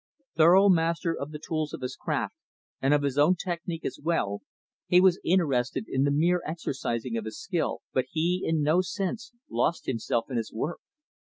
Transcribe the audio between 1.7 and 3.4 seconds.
of his craft, and of his own